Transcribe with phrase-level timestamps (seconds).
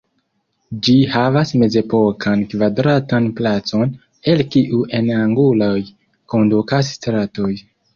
[0.87, 3.95] Ĝi havas mezepokan kvadratan placon,
[4.35, 5.81] el kiu en anguloj
[6.35, 7.57] kondukas stratoj.